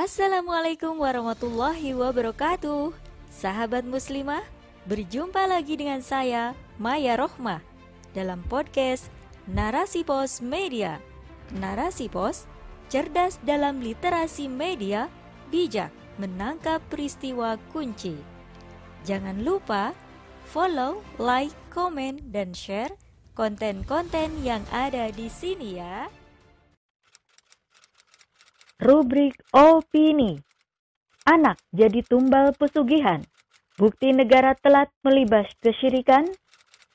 Assalamualaikum 0.00 0.96
warahmatullahi 0.96 1.92
wabarakatuh. 1.92 2.96
Sahabat 3.28 3.84
muslimah, 3.84 4.40
berjumpa 4.88 5.44
lagi 5.44 5.76
dengan 5.76 6.00
saya 6.00 6.56
Maya 6.80 7.20
Rohmah 7.20 7.60
Dalam 8.16 8.40
podcast 8.48 9.12
Narasi 9.44 10.00
Pos 10.00 10.40
Media. 10.40 11.04
Narasi 11.52 12.08
Pos, 12.08 12.48
cerdas 12.88 13.36
dalam 13.44 13.84
literasi 13.84 14.48
media 14.48 15.12
Bijak 15.52 15.92
menangkap 16.16 16.80
peristiwa 16.88 17.60
kunci. 17.68 18.16
Jangan 19.04 19.44
lupa 19.44 19.92
follow, 20.48 21.04
like, 21.20 21.52
komen, 21.68 22.24
dan 22.32 22.56
share 22.56 22.96
konten-konten 23.36 24.40
yang 24.40 24.64
ada 24.72 25.12
di 25.12 25.28
sini 25.28 25.76
ya 25.76 26.08
Rubrik 28.80 29.36
Opini. 29.52 30.40
Anak 31.28 31.60
jadi 31.68 32.00
tumbal 32.00 32.56
pesugihan. 32.56 33.20
Bukti 33.76 34.08
negara 34.08 34.56
telat 34.56 34.88
melibas 35.04 35.44
kesyirikan. 35.60 36.24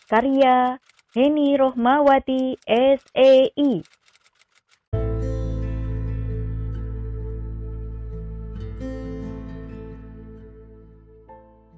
Karya 0.10 0.82
Heni 1.14 1.54
Rohmawati 1.54 2.58
SEI 2.66 3.86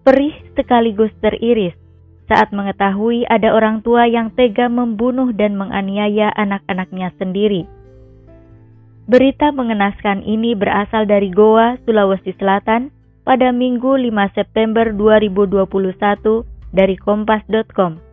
Perih 0.07 0.35
sekaligus 0.55 1.11
teriris 1.19 1.75
saat 2.31 2.55
mengetahui 2.55 3.27
ada 3.27 3.51
orang 3.51 3.83
tua 3.83 4.07
yang 4.07 4.31
tega 4.31 4.71
membunuh 4.71 5.35
dan 5.35 5.59
menganiaya 5.59 6.31
anak-anaknya 6.31 7.11
sendiri. 7.19 7.67
Berita 9.07 9.55
mengenaskan 9.55 10.19
ini 10.27 10.51
berasal 10.51 11.07
dari 11.07 11.31
Goa, 11.31 11.79
Sulawesi 11.87 12.35
Selatan 12.35 12.91
pada 13.23 13.55
Minggu 13.55 13.95
5 13.95 14.35
September 14.35 14.91
2021 14.91 15.63
dari 16.75 16.99
kompas.com. 16.99 18.03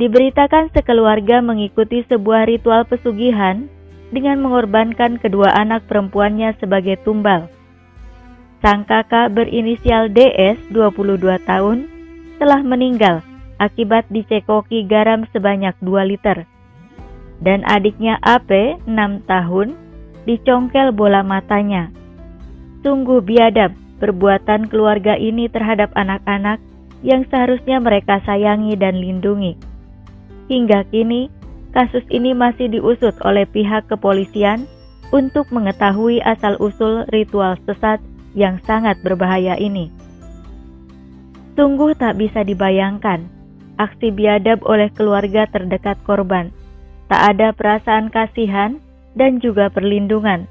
Diberitakan 0.00 0.72
sekeluarga 0.72 1.44
mengikuti 1.44 2.00
sebuah 2.08 2.48
ritual 2.48 2.88
pesugihan 2.88 3.68
dengan 4.08 4.40
mengorbankan 4.40 5.20
kedua 5.20 5.52
anak 5.52 5.84
perempuannya 5.92 6.56
sebagai 6.56 6.96
tumbal. 7.04 7.52
Sang 8.64 8.88
kakak 8.88 9.36
berinisial 9.36 10.08
DS 10.08 10.56
22 10.72 11.20
tahun 11.44 11.84
telah 12.40 12.64
meninggal 12.64 13.20
akibat 13.60 14.08
dicekoki 14.08 14.88
garam 14.88 15.28
sebanyak 15.36 15.76
2 15.84 16.16
liter 16.16 16.48
dan 17.40 17.64
adiknya 17.64 18.20
AP 18.20 18.80
6 18.84 19.24
tahun 19.24 19.76
dicongkel 20.28 20.92
bola 20.92 21.24
matanya. 21.24 21.88
Sungguh 22.84 23.20
biadab 23.24 23.72
perbuatan 24.00 24.68
keluarga 24.72 25.16
ini 25.16 25.48
terhadap 25.48 25.92
anak-anak 25.96 26.60
yang 27.00 27.24
seharusnya 27.28 27.80
mereka 27.80 28.20
sayangi 28.24 28.76
dan 28.76 29.00
lindungi. 29.00 29.56
Hingga 30.48 30.88
kini, 30.92 31.32
kasus 31.72 32.04
ini 32.12 32.36
masih 32.36 32.68
diusut 32.68 33.16
oleh 33.24 33.48
pihak 33.48 33.88
kepolisian 33.88 34.68
untuk 35.10 35.48
mengetahui 35.52 36.20
asal-usul 36.22 37.08
ritual 37.12 37.56
sesat 37.64 37.98
yang 38.36 38.60
sangat 38.64 39.00
berbahaya 39.02 39.56
ini. 39.58 39.90
Sungguh 41.58 41.92
tak 41.98 42.16
bisa 42.16 42.46
dibayangkan 42.46 43.26
aksi 43.80 44.12
biadab 44.12 44.60
oleh 44.68 44.92
keluarga 44.92 45.48
terdekat 45.48 45.98
korban 46.04 46.52
tak 47.10 47.34
ada 47.34 47.50
perasaan 47.50 48.06
kasihan 48.14 48.78
dan 49.18 49.42
juga 49.42 49.66
perlindungan. 49.66 50.46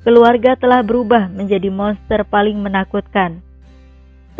Keluarga 0.00 0.56
telah 0.56 0.80
berubah 0.80 1.28
menjadi 1.28 1.68
monster 1.68 2.24
paling 2.24 2.56
menakutkan. 2.64 3.44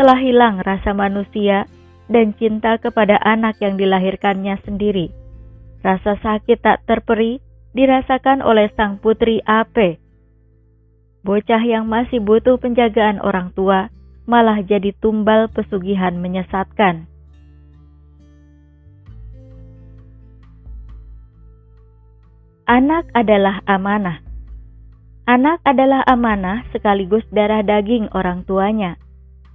Telah 0.00 0.16
hilang 0.16 0.64
rasa 0.64 0.96
manusia 0.96 1.68
dan 2.08 2.32
cinta 2.36 2.80
kepada 2.80 3.20
anak 3.20 3.60
yang 3.60 3.76
dilahirkannya 3.76 4.56
sendiri. 4.64 5.12
Rasa 5.84 6.16
sakit 6.16 6.64
tak 6.64 6.88
terperi 6.88 7.44
dirasakan 7.76 8.40
oleh 8.40 8.72
sang 8.72 8.96
putri 8.96 9.44
Ape. 9.44 10.00
Bocah 11.24 11.60
yang 11.60 11.88
masih 11.88 12.24
butuh 12.24 12.56
penjagaan 12.56 13.20
orang 13.20 13.52
tua 13.52 13.92
malah 14.24 14.64
jadi 14.64 14.96
tumbal 14.96 15.52
pesugihan 15.52 16.16
menyesatkan. 16.16 17.08
Anak 22.64 23.12
adalah 23.12 23.60
amanah. 23.68 24.24
Anak 25.28 25.60
adalah 25.68 26.00
amanah 26.08 26.64
sekaligus 26.72 27.20
darah 27.28 27.60
daging 27.60 28.08
orang 28.16 28.40
tuanya. 28.48 28.96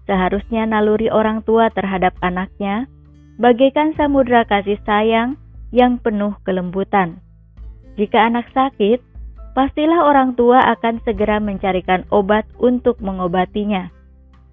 Seharusnya 0.05 0.69
naluri 0.69 1.09
orang 1.09 1.41
tua 1.41 1.73
terhadap 1.73 2.13
anaknya 2.21 2.85
bagaikan 3.41 3.97
samudra 3.97 4.45
kasih 4.45 4.77
sayang 4.85 5.41
yang 5.73 5.97
penuh 5.97 6.37
kelembutan. 6.45 7.17
Jika 7.97 8.29
anak 8.29 8.45
sakit, 8.53 9.01
pastilah 9.57 10.05
orang 10.05 10.37
tua 10.37 10.61
akan 10.77 11.01
segera 11.01 11.41
mencarikan 11.41 12.05
obat 12.13 12.45
untuk 12.61 13.01
mengobatinya. 13.01 13.89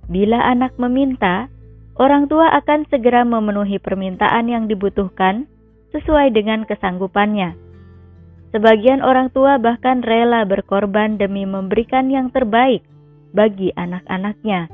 Bila 0.09 0.41
anak 0.49 0.73
meminta, 0.81 1.53
orang 2.01 2.25
tua 2.25 2.57
akan 2.57 2.89
segera 2.89 3.21
memenuhi 3.21 3.77
permintaan 3.77 4.49
yang 4.49 4.65
dibutuhkan 4.65 5.45
sesuai 5.93 6.33
dengan 6.33 6.65
kesanggupannya. 6.65 7.66
Sebagian 8.57 9.05
orang 9.05 9.29
tua 9.37 9.61
bahkan 9.61 10.01
rela 10.01 10.49
berkorban 10.49 11.21
demi 11.21 11.45
memberikan 11.45 12.09
yang 12.09 12.33
terbaik 12.33 12.81
bagi 13.37 13.69
anak-anaknya. 13.77 14.73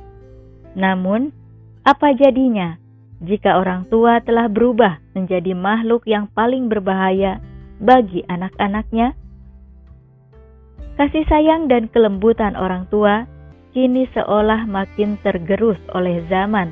Namun, 0.78 1.34
apa 1.82 2.14
jadinya 2.14 2.78
jika 3.26 3.58
orang 3.58 3.82
tua 3.90 4.22
telah 4.22 4.46
berubah 4.46 5.02
menjadi 5.18 5.58
makhluk 5.58 6.06
yang 6.06 6.30
paling 6.30 6.70
berbahaya 6.70 7.42
bagi 7.82 8.22
anak-anaknya? 8.30 9.18
Kasih 10.94 11.26
sayang 11.26 11.66
dan 11.66 11.90
kelembutan 11.90 12.54
orang 12.54 12.86
tua 12.86 13.26
kini 13.74 14.06
seolah 14.14 14.62
makin 14.62 15.18
tergerus 15.26 15.82
oleh 15.90 16.22
zaman. 16.30 16.70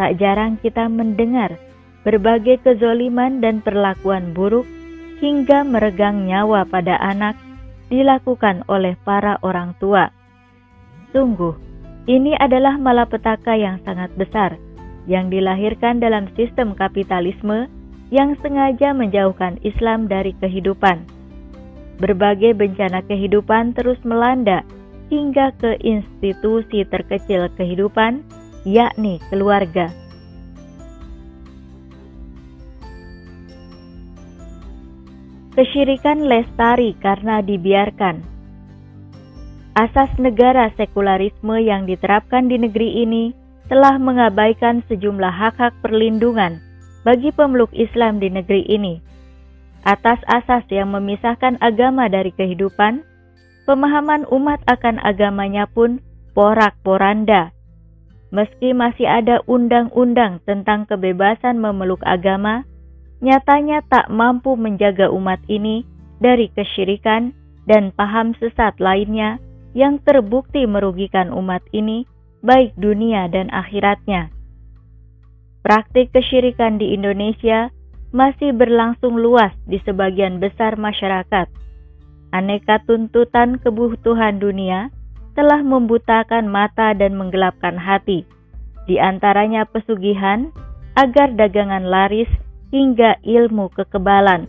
Tak 0.00 0.16
jarang 0.16 0.56
kita 0.64 0.88
mendengar 0.88 1.60
berbagai 2.08 2.64
kezoliman 2.64 3.44
dan 3.44 3.60
perlakuan 3.60 4.32
buruk 4.32 4.64
hingga 5.20 5.64
meregang 5.64 6.28
nyawa 6.28 6.68
pada 6.68 7.00
anak 7.00 7.36
dilakukan 7.88 8.66
oleh 8.66 8.98
para 9.06 9.38
orang 9.40 9.72
tua. 9.78 10.10
Sungguh, 11.14 11.54
ini 12.06 12.36
adalah 12.36 12.76
malapetaka 12.76 13.56
yang 13.56 13.80
sangat 13.82 14.12
besar 14.14 14.58
yang 15.06 15.30
dilahirkan 15.30 16.02
dalam 16.02 16.26
sistem 16.34 16.74
kapitalisme 16.74 17.70
yang 18.10 18.34
sengaja 18.42 18.94
menjauhkan 18.94 19.58
Islam 19.62 20.10
dari 20.10 20.34
kehidupan. 20.38 21.06
Berbagai 21.98 22.52
bencana 22.54 23.02
kehidupan 23.06 23.72
terus 23.72 23.98
melanda 24.04 24.62
hingga 25.08 25.54
ke 25.56 25.78
institusi 25.82 26.82
terkecil 26.86 27.48
kehidupan, 27.54 28.22
yakni 28.66 29.22
keluarga. 29.30 29.90
Kesyirikan 35.56 36.28
lestari 36.28 36.92
karena 37.00 37.40
dibiarkan. 37.40 38.20
Asas 39.72 40.12
negara 40.20 40.68
sekularisme 40.76 41.56
yang 41.64 41.88
diterapkan 41.88 42.48
di 42.48 42.60
negeri 42.60 43.04
ini 43.04 43.32
telah 43.72 43.96
mengabaikan 43.96 44.84
sejumlah 44.86 45.32
hak-hak 45.32 45.72
perlindungan 45.80 46.60
bagi 47.08 47.32
pemeluk 47.32 47.72
Islam 47.72 48.20
di 48.20 48.28
negeri 48.28 48.68
ini. 48.68 49.00
Atas 49.84 50.20
asas 50.28 50.64
yang 50.68 50.92
memisahkan 50.92 51.56
agama 51.64 52.08
dari 52.08 52.32
kehidupan, 52.36 53.00
pemahaman 53.64 54.28
umat 54.28 54.60
akan 54.68 55.00
agamanya 55.00 55.64
pun 55.68 56.04
porak-poranda. 56.36 57.52
Meski 58.34 58.74
masih 58.74 59.06
ada 59.06 59.40
undang-undang 59.46 60.42
tentang 60.44 60.84
kebebasan 60.84 61.62
memeluk 61.62 62.02
agama, 62.02 62.66
nyatanya 63.24 63.80
tak 63.88 64.12
mampu 64.12 64.54
menjaga 64.54 65.08
umat 65.08 65.40
ini 65.48 65.84
dari 66.20 66.48
kesyirikan 66.52 67.32
dan 67.66 67.90
paham 67.92 68.32
sesat 68.38 68.78
lainnya 68.78 69.40
yang 69.76 70.00
terbukti 70.00 70.64
merugikan 70.64 71.28
umat 71.34 71.60
ini, 71.76 72.08
baik 72.40 72.72
dunia 72.80 73.28
dan 73.28 73.52
akhiratnya. 73.52 74.32
Praktik 75.60 76.14
kesyirikan 76.14 76.78
di 76.78 76.94
Indonesia 76.94 77.68
masih 78.14 78.54
berlangsung 78.54 79.18
luas 79.18 79.52
di 79.66 79.82
sebagian 79.82 80.38
besar 80.40 80.78
masyarakat. 80.78 81.50
Aneka 82.32 82.80
tuntutan 82.86 83.58
kebutuhan 83.60 84.38
dunia 84.38 84.88
telah 85.36 85.60
membutakan 85.60 86.48
mata 86.48 86.96
dan 86.96 87.12
menggelapkan 87.18 87.76
hati, 87.76 88.24
di 88.88 88.96
antaranya 88.96 89.68
pesugihan 89.68 90.48
agar 90.96 91.36
dagangan 91.36 91.84
laris 91.84 92.30
hingga 92.74 93.18
ilmu 93.22 93.70
kekebalan. 93.74 94.48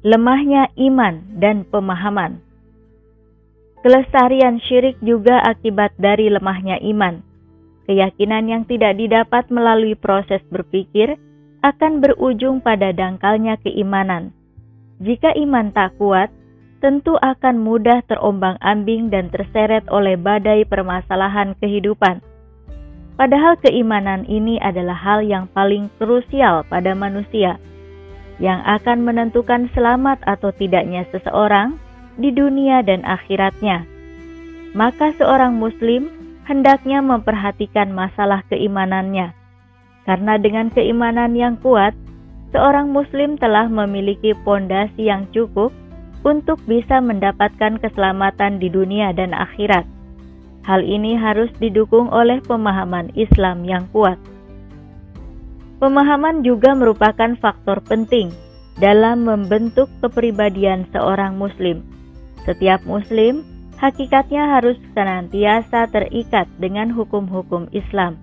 Lemahnya 0.00 0.72
iman 0.80 1.36
dan 1.36 1.68
pemahaman 1.68 2.40
Kelestarian 3.80 4.60
syirik 4.60 5.00
juga 5.00 5.40
akibat 5.40 5.96
dari 5.96 6.28
lemahnya 6.28 6.76
iman. 6.92 7.24
Keyakinan 7.88 8.44
yang 8.44 8.62
tidak 8.68 9.00
didapat 9.00 9.48
melalui 9.48 9.96
proses 9.96 10.44
berpikir 10.52 11.16
akan 11.64 12.04
berujung 12.04 12.60
pada 12.60 12.92
dangkalnya 12.92 13.56
keimanan. 13.64 14.36
Jika 15.00 15.32
iman 15.32 15.72
tak 15.72 15.96
kuat, 15.96 16.28
tentu 16.84 17.16
akan 17.24 17.56
mudah 17.56 18.04
terombang-ambing 18.04 19.08
dan 19.08 19.32
terseret 19.32 19.88
oleh 19.88 20.20
badai 20.20 20.68
permasalahan 20.68 21.56
kehidupan. 21.56 22.20
Padahal 23.20 23.60
keimanan 23.60 24.24
ini 24.24 24.56
adalah 24.64 24.96
hal 24.96 25.20
yang 25.20 25.44
paling 25.52 25.92
krusial 26.00 26.64
pada 26.72 26.96
manusia, 26.96 27.60
yang 28.40 28.64
akan 28.64 29.04
menentukan 29.04 29.68
selamat 29.76 30.24
atau 30.24 30.48
tidaknya 30.56 31.04
seseorang 31.12 31.76
di 32.16 32.32
dunia 32.32 32.80
dan 32.80 33.04
akhiratnya. 33.04 33.84
Maka 34.72 35.12
seorang 35.20 35.52
muslim 35.52 36.08
hendaknya 36.48 37.04
memperhatikan 37.04 37.92
masalah 37.92 38.40
keimanannya. 38.48 39.36
Karena 40.08 40.40
dengan 40.40 40.72
keimanan 40.72 41.36
yang 41.36 41.60
kuat, 41.60 41.92
seorang 42.56 42.88
muslim 42.88 43.36
telah 43.36 43.68
memiliki 43.68 44.32
pondasi 44.48 45.12
yang 45.12 45.28
cukup 45.36 45.76
untuk 46.24 46.56
bisa 46.64 47.04
mendapatkan 47.04 47.76
keselamatan 47.84 48.56
di 48.56 48.72
dunia 48.72 49.12
dan 49.12 49.36
akhirat. 49.36 49.84
Hal 50.64 50.84
ini 50.84 51.16
harus 51.16 51.48
didukung 51.56 52.12
oleh 52.12 52.44
pemahaman 52.44 53.10
Islam 53.16 53.64
yang 53.64 53.88
kuat. 53.90 54.20
Pemahaman 55.80 56.44
juga 56.44 56.76
merupakan 56.76 57.32
faktor 57.40 57.80
penting 57.80 58.28
dalam 58.76 59.24
membentuk 59.24 59.88
kepribadian 60.04 60.84
seorang 60.92 61.40
muslim. 61.40 61.80
Setiap 62.44 62.84
muslim 62.84 63.40
hakikatnya 63.80 64.60
harus 64.60 64.76
senantiasa 64.92 65.88
terikat 65.88 66.44
dengan 66.60 66.92
hukum-hukum 66.92 67.72
Islam. 67.72 68.20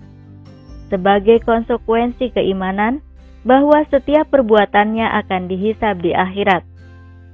Sebagai 0.93 1.41
konsekuensi 1.41 2.29
keimanan 2.29 3.01
bahwa 3.41 3.81
setiap 3.89 4.29
perbuatannya 4.29 5.09
akan 5.25 5.49
dihisab 5.49 6.05
di 6.05 6.13
akhirat. 6.13 6.61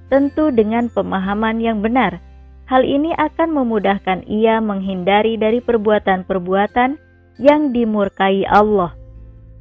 Tentu 0.08 0.54
dengan 0.56 0.88
pemahaman 0.88 1.60
yang 1.60 1.84
benar, 1.84 2.24
hal 2.68 2.84
ini 2.88 3.12
akan 3.16 3.50
memudahkan 3.52 4.26
ia 4.28 4.64
menghindari 4.64 5.36
dari 5.36 5.60
perbuatan-perbuatan 5.60 6.98
yang 7.42 7.74
dimurkai 7.76 8.46
Allah. 8.48 8.96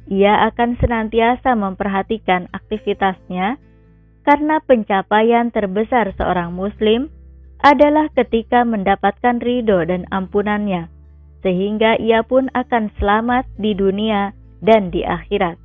Ia 0.07 0.47
akan 0.51 0.75
senantiasa 0.79 1.55
memperhatikan 1.55 2.51
aktivitasnya 2.51 3.55
karena 4.23 4.59
pencapaian 4.63 5.51
terbesar 5.51 6.15
seorang 6.15 6.55
Muslim 6.55 7.11
adalah 7.63 8.11
ketika 8.11 8.67
mendapatkan 8.67 9.39
ridho 9.39 9.87
dan 9.87 10.03
ampunannya, 10.11 10.91
sehingga 11.39 11.95
ia 11.95 12.23
pun 12.23 12.51
akan 12.51 12.91
selamat 12.99 13.47
di 13.55 13.71
dunia 13.71 14.35
dan 14.59 14.91
di 14.91 15.07
akhirat. 15.07 15.55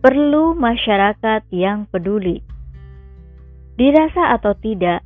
Perlu 0.00 0.56
masyarakat 0.56 1.44
yang 1.52 1.84
peduli. 1.92 2.40
Dirasa 3.78 4.34
atau 4.34 4.56
tidak, 4.58 5.04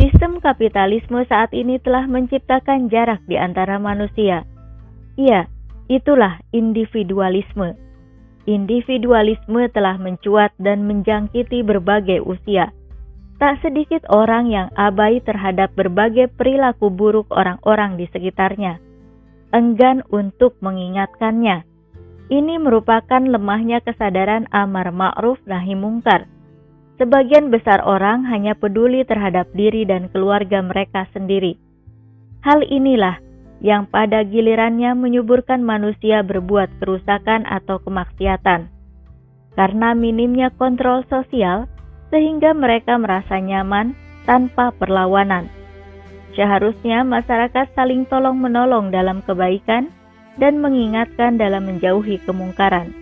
sistem 0.00 0.42
kapitalisme 0.42 1.24
saat 1.28 1.54
ini 1.54 1.80
telah 1.80 2.04
menciptakan 2.04 2.90
jarak 2.92 3.22
di 3.24 3.36
antara 3.40 3.80
manusia. 3.80 4.44
Iya, 5.16 5.46
itulah 5.88 6.42
individualisme 6.50 7.88
individualisme 8.48 9.68
telah 9.76 10.00
mencuat 10.00 10.56
dan 10.56 10.88
menjangkiti 10.88 11.60
berbagai 11.60 12.24
usia. 12.24 12.72
Tak 13.38 13.60
sedikit 13.62 14.02
orang 14.10 14.50
yang 14.50 14.72
abai 14.74 15.22
terhadap 15.22 15.70
berbagai 15.76 16.32
perilaku 16.34 16.90
buruk 16.90 17.28
orang-orang 17.30 18.00
di 18.00 18.08
sekitarnya, 18.10 18.80
enggan 19.52 20.02
untuk 20.10 20.58
mengingatkannya. 20.64 21.62
Ini 22.28 22.54
merupakan 22.58 23.22
lemahnya 23.22 23.78
kesadaran 23.84 24.50
amar 24.50 24.90
ma'ruf 24.90 25.38
nahi 25.46 25.78
mungkar. 25.78 26.26
Sebagian 26.98 27.54
besar 27.54 27.78
orang 27.86 28.26
hanya 28.26 28.58
peduli 28.58 29.06
terhadap 29.06 29.46
diri 29.54 29.86
dan 29.86 30.10
keluarga 30.10 30.58
mereka 30.66 31.06
sendiri. 31.14 31.54
Hal 32.42 32.66
inilah 32.66 33.22
yang 33.62 33.86
pada 33.86 34.26
gilirannya 34.26 34.98
menyuburkan 34.98 35.62
manusia 35.62 36.26
berbuat 36.26 36.82
kerusakan 36.82 37.46
atau 37.46 37.78
kemaksiatan. 37.82 38.70
Karena 39.54 39.94
minimnya 39.94 40.50
kontrol 40.54 41.06
sosial, 41.10 41.70
sehingga 42.10 42.54
mereka 42.54 42.98
merasa 42.98 43.38
nyaman 43.38 43.94
tanpa 44.26 44.74
perlawanan. 44.74 45.50
Seharusnya 46.34 47.02
masyarakat 47.02 47.74
saling 47.74 48.06
tolong-menolong 48.06 48.94
dalam 48.94 49.22
kebaikan 49.26 49.90
dan 50.38 50.62
mengingatkan 50.62 51.34
dalam 51.34 51.66
menjauhi 51.66 52.22
kemungkaran. 52.22 52.94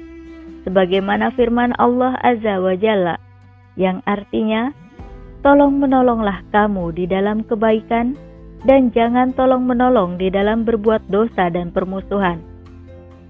Sebagaimana 0.64 1.30
firman 1.36 1.76
Allah 1.76 2.16
Azza 2.24 2.58
wa 2.58 2.72
Jalla, 2.74 3.20
yang 3.76 4.00
artinya, 4.08 4.72
Tolong-menolonglah 5.46 6.42
kamu 6.50 6.90
di 6.98 7.06
dalam 7.06 7.46
kebaikan 7.46 8.18
dan 8.66 8.90
jangan 8.90 9.30
tolong-menolong 9.30 10.18
di 10.18 10.26
dalam 10.26 10.66
berbuat 10.66 11.06
dosa 11.06 11.46
dan 11.54 11.70
permusuhan. 11.70 12.42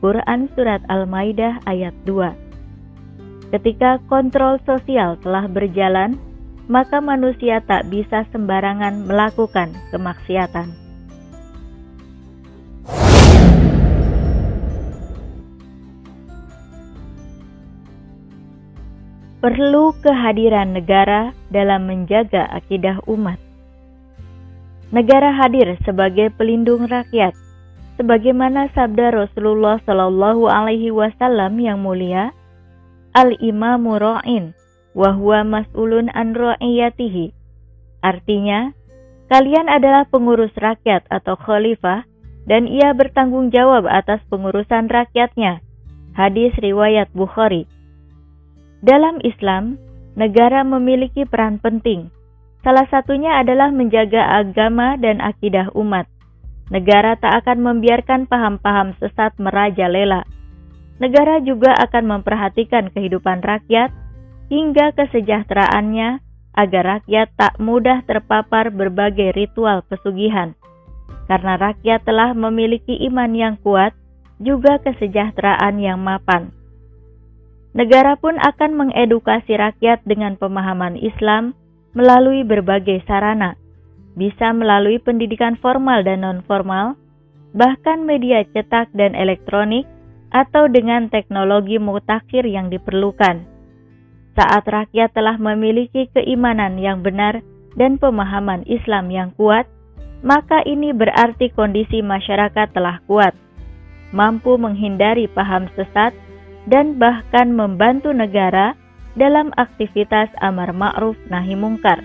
Quran 0.01 0.49
Surat 0.57 0.81
Al-Maidah 0.89 1.61
ayat 1.69 1.93
2 2.09 3.53
Ketika 3.53 4.01
kontrol 4.09 4.57
sosial 4.65 5.21
telah 5.21 5.45
berjalan, 5.45 6.17
maka 6.73 7.05
manusia 7.05 7.61
tak 7.69 7.85
bisa 7.93 8.25
sembarangan 8.33 9.05
melakukan 9.05 9.77
kemaksiatan. 9.93 10.86
Perlu 19.47 19.95
kehadiran 20.03 20.75
negara 20.75 21.31
dalam 21.55 21.87
menjaga 21.87 22.51
akidah 22.51 22.99
umat 23.07 23.39
negara 24.91 25.31
hadir 25.39 25.79
sebagai 25.87 26.35
pelindung 26.35 26.91
rakyat, 26.91 27.31
sebagaimana 27.95 28.75
sabda 28.75 29.15
Rasulullah 29.15 29.79
Shallallahu 29.87 30.51
Alaihi 30.51 30.91
Wasallam 30.91 31.63
yang 31.63 31.79
mulia, 31.79 32.35
al 33.15 33.39
imamu 33.39 34.03
ra'in, 34.03 34.51
wahwa 34.99 35.47
mas'ulun 35.47 36.11
an 36.11 36.35
ra'iyatihi. 36.35 37.31
Artinya, 38.03 38.75
kalian 39.31 39.71
adalah 39.71 40.11
pengurus 40.11 40.59
rakyat 40.59 41.07
atau 41.07 41.39
khalifah, 41.39 42.03
dan 42.51 42.67
ia 42.67 42.91
bertanggung 42.99 43.55
jawab 43.55 43.87
atas 43.87 44.19
pengurusan 44.27 44.91
rakyatnya. 44.91 45.63
Hadis 46.19 46.51
riwayat 46.59 47.15
Bukhari. 47.15 47.76
Dalam 48.85 49.21
Islam, 49.25 49.81
negara 50.17 50.65
memiliki 50.65 51.25
peran 51.25 51.61
penting 51.61 52.13
Salah 52.67 52.83
satunya 52.91 53.39
adalah 53.39 53.71
menjaga 53.71 54.27
agama 54.43 54.99
dan 54.99 55.23
akidah 55.23 55.71
umat. 55.79 56.11
Negara 56.67 57.15
tak 57.15 57.47
akan 57.47 57.63
membiarkan 57.63 58.27
paham-paham 58.27 58.91
sesat 58.99 59.39
merajalela. 59.39 60.27
Negara 60.99 61.39
juga 61.39 61.79
akan 61.79 62.19
memperhatikan 62.19 62.91
kehidupan 62.91 63.47
rakyat 63.47 63.95
hingga 64.51 64.91
kesejahteraannya 64.99 66.19
agar 66.59 66.99
rakyat 66.99 67.31
tak 67.39 67.55
mudah 67.63 68.03
terpapar 68.03 68.75
berbagai 68.75 69.31
ritual 69.39 69.87
pesugihan. 69.87 70.59
Karena 71.31 71.55
rakyat 71.55 72.03
telah 72.03 72.35
memiliki 72.35 72.99
iman 73.07 73.31
yang 73.31 73.55
kuat, 73.63 73.95
juga 74.43 74.83
kesejahteraan 74.83 75.79
yang 75.79 76.03
mapan. 76.03 76.51
Negara 77.77 78.17
pun 78.17 78.41
akan 78.41 78.73
mengedukasi 78.73 79.53
rakyat 79.53 80.01
dengan 80.09 80.41
pemahaman 80.41 80.97
Islam 80.97 81.53
melalui 81.93 82.41
berbagai 82.41 83.05
sarana, 83.05 83.53
bisa 84.17 84.57
melalui 84.57 84.97
pendidikan 84.97 85.61
formal 85.61 86.01
dan 86.01 86.25
non-formal, 86.25 86.97
bahkan 87.53 88.01
media 88.09 88.49
cetak 88.49 88.89
dan 88.97 89.13
elektronik, 89.13 89.85
atau 90.33 90.73
dengan 90.73 91.13
teknologi 91.13 91.77
mutakhir 91.77 92.49
yang 92.49 92.73
diperlukan. 92.73 93.45
Saat 94.37 94.65
rakyat 94.69 95.13
telah 95.13 95.37
memiliki 95.37 96.09
keimanan 96.17 96.81
yang 96.81 97.05
benar 97.05 97.45
dan 97.77 98.01
pemahaman 98.01 98.65
Islam 98.65 99.13
yang 99.13 99.37
kuat, 99.37 99.69
maka 100.25 100.65
ini 100.65 100.97
berarti 100.97 101.53
kondisi 101.53 102.01
masyarakat 102.01 102.73
telah 102.73 103.05
kuat, 103.05 103.37
mampu 104.17 104.57
menghindari 104.57 105.29
paham 105.29 105.69
sesat, 105.77 106.17
dan 106.67 106.99
bahkan 106.99 107.55
membantu 107.55 108.11
negara 108.11 108.75
dalam 109.17 109.55
aktivitas 109.57 110.29
amar 110.45 110.75
ma'ruf 110.77 111.17
nahi 111.33 111.57
mungkar. 111.57 112.05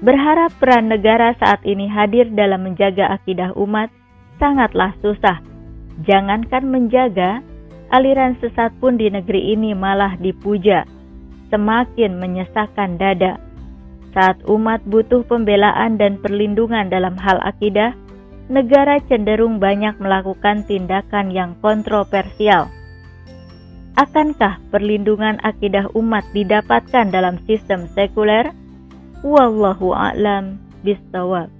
Berharap 0.00 0.56
peran 0.56 0.88
negara 0.88 1.36
saat 1.36 1.60
ini 1.68 1.84
hadir 1.84 2.32
dalam 2.32 2.64
menjaga 2.64 3.12
akidah 3.12 3.52
umat 3.54 3.92
sangatlah 4.40 4.96
susah. 5.04 5.44
Jangankan 6.08 6.64
menjaga, 6.64 7.44
aliran 7.92 8.40
sesat 8.40 8.72
pun 8.80 8.96
di 8.96 9.12
negeri 9.12 9.52
ini 9.52 9.76
malah 9.76 10.16
dipuja, 10.16 10.88
semakin 11.52 12.16
menyesakkan 12.16 12.96
dada. 12.96 13.36
Saat 14.16 14.40
umat 14.48 14.80
butuh 14.88 15.22
pembelaan 15.28 16.00
dan 16.00 16.16
perlindungan 16.18 16.88
dalam 16.88 17.14
hal 17.20 17.36
akidah, 17.44 17.92
negara 18.48 18.98
cenderung 19.06 19.60
banyak 19.60 20.00
melakukan 20.00 20.64
tindakan 20.64 21.28
yang 21.28 21.52
kontroversial. 21.60 22.72
Akankah 24.00 24.56
perlindungan 24.72 25.36
akidah 25.44 25.92
umat 25.92 26.24
didapatkan 26.32 27.12
dalam 27.12 27.36
sistem 27.44 27.84
sekuler? 27.92 28.48
Wallahu 29.20 29.92
a'lam 29.92 30.56
bishawab. 30.80 31.59